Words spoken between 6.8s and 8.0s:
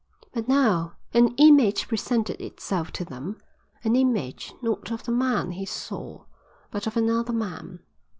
of another man.